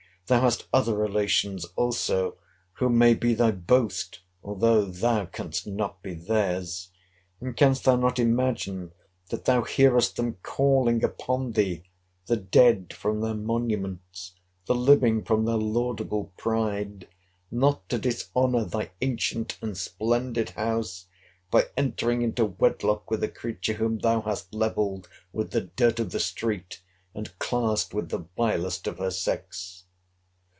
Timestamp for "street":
26.21-26.81